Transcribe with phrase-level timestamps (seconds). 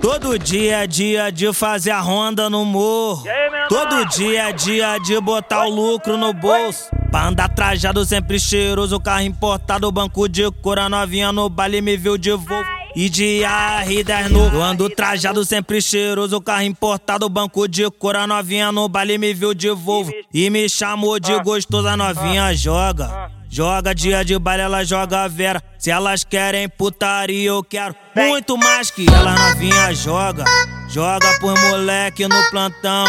[0.00, 3.24] Todo dia é dia de fazer a ronda no morro.
[3.68, 6.88] Todo dia é dia de botar o lucro no bolso.
[7.10, 12.16] Pra andar trajado, sempre cheiroso, carro importado, banco de cora novinha no baile me viu
[12.16, 12.78] de Volvo.
[12.94, 18.70] E de R10 no Eu ando trajado, sempre cheiroso, carro importado, banco de cora novinha
[18.72, 20.12] no baile me viu de Volvo.
[20.32, 23.27] E me chamou de gostosa novinha, joga.
[23.50, 25.62] Joga dia de baile, ela joga a vera.
[25.78, 30.44] Se elas querem putaria, eu quero muito mais que elas novinha joga.
[30.88, 33.06] Joga por moleque no plantão.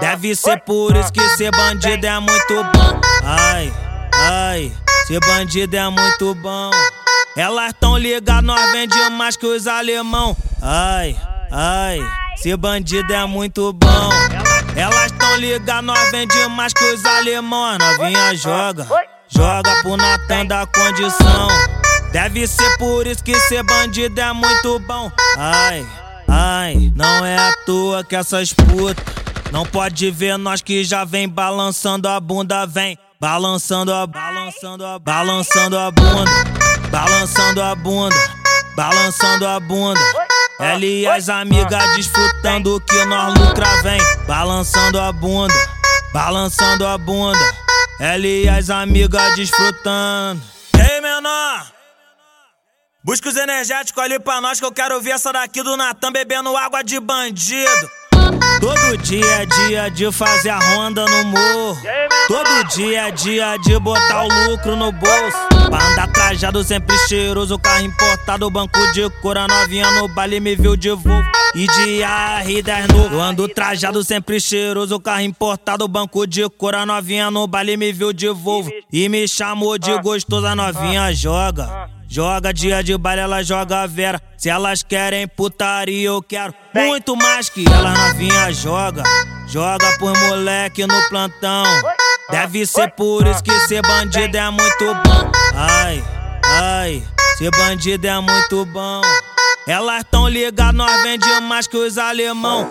[0.00, 3.00] Deve ser por isso que ser bandido é muito bom.
[3.22, 3.72] Ai,
[4.14, 4.72] ai,
[5.06, 6.70] ser bandido é muito bom.
[7.36, 10.34] Elas tão ligadas, nós vende mais que os alemão.
[10.62, 11.14] Ai,
[11.52, 12.00] ai,
[12.36, 14.10] ser bandido é muito bom.
[14.74, 17.76] Elas tão ligadas, nós vende mais que os alemão.
[17.78, 18.86] Novinha joga.
[19.28, 21.48] Joga pro Natan da condição.
[22.12, 25.10] Deve ser por isso que ser bandido é muito bom.
[25.36, 25.86] Ai,
[26.28, 29.04] ai, não é à toa que essas putas
[29.50, 34.98] não pode ver nós que já vem balançando a bunda, vem balançando a balançando a
[34.98, 36.30] balançando a bunda,
[36.90, 38.16] balançando a bunda,
[38.76, 40.00] balançando a bunda.
[40.58, 45.54] Ela e as amigas desfrutando que nós lucra vem balançando a bunda,
[46.12, 47.65] balançando a bunda.
[47.98, 50.42] Ela e as amigas desfrutando.
[50.78, 51.66] Ei, menor!
[53.02, 56.54] Busca os energéticos ali pra nós que eu quero ver essa daqui do Natan bebendo
[56.56, 57.90] água de bandido.
[58.60, 61.78] Todo dia é dia de fazer a ronda no morro.
[62.28, 65.55] Todo dia é dia de botar o lucro no bolso.
[65.68, 70.76] Pra andar trajado, sempre cheiroso, carro importado, banco de cora novinha no baile me viu
[70.76, 71.28] de Volvo.
[71.54, 73.20] E de R10 novo.
[73.20, 78.28] Ando trajado, sempre cheiroso, carro importado, banco de cora novinha no baile me viu de
[78.28, 78.70] Volvo.
[78.92, 81.90] E me chamou de gostosa novinha, joga.
[82.08, 84.22] Joga dia de baile, ela joga a vera.
[84.36, 89.02] Se elas querem putaria, eu quero muito mais que elas novinha joga.
[89.48, 91.64] Joga por moleque no plantão.
[92.30, 95.25] Deve ser por isso que ser bandido é muito bom.
[95.58, 96.04] Ai,
[96.44, 97.02] ai,
[97.38, 99.00] ser bandido é muito bom.
[99.66, 102.70] Elas tão ligadas, nós vende mais que os alemão.